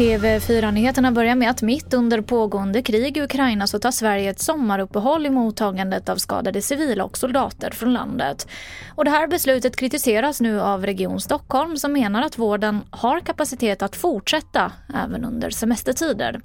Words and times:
TV4-nyheterna 0.00 1.12
börjar 1.12 1.34
med 1.34 1.50
att 1.50 1.62
mitt 1.62 1.94
under 1.94 2.20
pågående 2.20 2.82
krig 2.82 3.16
i 3.16 3.22
Ukraina 3.22 3.66
så 3.66 3.78
tar 3.78 3.90
Sverige 3.90 4.30
ett 4.30 4.40
sommaruppehåll 4.40 5.26
i 5.26 5.30
mottagandet 5.30 6.08
av 6.08 6.16
skadade 6.16 6.62
civila 6.62 7.04
och 7.04 7.18
soldater 7.18 7.70
från 7.70 7.92
landet. 7.92 8.48
Och 8.94 9.04
det 9.04 9.10
här 9.10 9.26
beslutet 9.26 9.76
kritiseras 9.76 10.40
nu 10.40 10.60
av 10.60 10.86
Region 10.86 11.20
Stockholm 11.20 11.76
som 11.76 11.92
menar 11.92 12.22
att 12.22 12.38
vården 12.38 12.80
har 12.90 13.20
kapacitet 13.20 13.82
att 13.82 13.96
fortsätta 13.96 14.72
även 15.04 15.24
under 15.24 15.50
semestertider. 15.50 16.40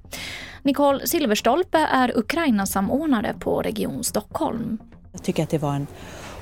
Nicole 0.64 1.08
Silverstolpe 1.08 1.78
är 1.78 2.18
Ukraina-samordnare 2.18 3.34
på 3.40 3.62
Region 3.62 4.04
Stockholm. 4.04 4.78
Jag 5.12 5.24
tycker 5.24 5.44
att 5.44 5.50
det 5.50 5.58
var 5.58 5.76
en 5.76 5.88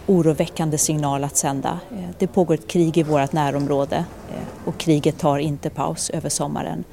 oroväckande 0.08 0.78
signal 0.78 1.24
att 1.24 1.38
sända. 1.38 1.80
Eh, 1.92 2.10
det 2.20 2.28
pågår 2.28 2.54
ett 2.54 2.68
krig 2.68 2.98
i 2.98 3.04
vårt 3.04 3.32
närområde 3.32 4.06
eh, 4.30 4.68
och 4.68 4.78
kriget 4.78 5.20
tar 5.20 5.38
inte 5.38 5.70
paus 5.70 6.10
över 6.10 6.30
sommaren. 6.30 6.84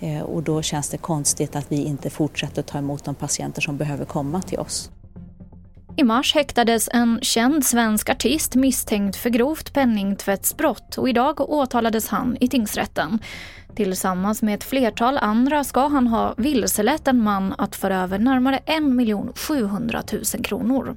Eh, 0.00 0.22
och 0.22 0.42
då 0.42 0.62
känns 0.62 0.88
det 0.88 0.98
konstigt 0.98 1.56
att 1.56 1.72
vi 1.72 1.84
inte 1.84 2.10
fortsätter 2.10 2.62
ta 2.62 2.78
emot 2.78 3.04
de 3.04 3.14
patienter 3.14 3.62
som 3.62 3.76
behöver 3.76 4.04
komma 4.04 4.42
till 4.42 4.58
oss. 4.58 4.90
I 5.98 6.04
mars 6.04 6.34
häktades 6.34 6.88
en 6.92 7.18
känd 7.22 7.64
svensk 7.64 8.10
artist 8.10 8.54
misstänkt 8.54 9.16
för 9.16 9.30
grovt 9.30 9.72
penningtvättsbrott 9.72 10.98
och 10.98 11.08
idag 11.08 11.40
åtalades 11.40 12.08
han 12.08 12.36
i 12.40 12.48
tingsrätten. 12.48 13.18
Tillsammans 13.74 14.42
med 14.42 14.54
ett 14.54 14.64
flertal 14.64 15.18
andra 15.18 15.64
ska 15.64 15.86
han 15.86 16.06
ha 16.06 16.34
vilselett 16.36 17.08
en 17.08 17.22
man 17.22 17.54
att 17.58 17.76
föra 17.76 18.02
över 18.02 18.18
närmare 18.18 18.58
1 18.66 19.38
700 19.38 20.02
000 20.12 20.44
kronor. 20.44 20.96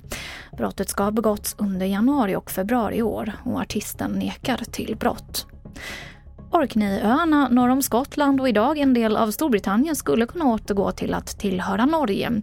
Brottet 0.58 0.90
ska 0.90 1.04
ha 1.04 1.12
begåtts 1.12 1.56
under 1.58 1.86
januari 1.86 2.36
och 2.36 2.52
februari 2.52 2.96
i 2.96 3.02
år 3.02 3.34
och 3.44 3.60
artisten 3.60 4.12
nekar 4.12 4.62
till 4.72 4.96
brott. 4.96 5.46
Orkneyöarna 6.52 7.50
norr 7.50 7.70
om 7.70 7.82
Skottland 7.82 8.42
och 8.42 8.50
idag 8.50 8.78
en 8.78 8.94
del 8.94 9.18
av 9.18 9.32
Storbritannien 9.32 9.96
skulle 9.96 10.26
kunna 10.26 10.46
återgå 10.46 10.92
till 10.92 11.14
att 11.14 11.40
tillhöra 11.40 11.86
Norge. 11.86 12.42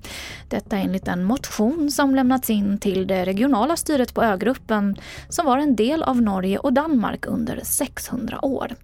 Detta 0.49 0.77
enligt 0.77 1.09
en 1.09 1.25
motion 1.25 1.91
som 1.91 2.15
lämnats 2.15 2.51
in 2.51 2.79
till 2.79 3.07
det 3.07 3.25
regionala 3.25 3.77
styret 3.77 4.15
på 4.15 4.23
ögruppen 4.23 4.97
som 5.29 5.47
var 5.47 5.59
en 5.59 5.77
del 5.77 6.03
av 6.03 6.23
Norge 6.23 6.59
och 6.59 6.73
Danmark 6.73 7.27
under 7.27 7.61
600 7.65 8.45
år. 8.45 8.75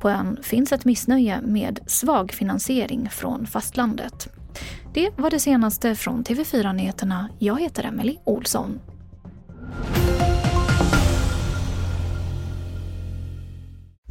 På 0.00 0.10
ön 0.10 0.38
finns 0.42 0.72
ett 0.72 0.84
missnöje 0.84 1.40
med 1.42 1.80
svag 1.86 2.32
finansiering 2.32 3.10
från 3.10 3.46
fastlandet. 3.46 4.28
Det 4.94 5.10
var 5.18 5.30
det 5.30 5.38
senaste 5.38 5.94
från 5.94 6.24
TV4 6.24 6.72
Nyheterna. 6.72 7.28
Jag 7.38 7.60
heter 7.60 7.84
Emily 7.84 8.16
Olsson. 8.24 8.80